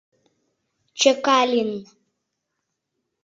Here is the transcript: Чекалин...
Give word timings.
Чекалин... 0.99 1.71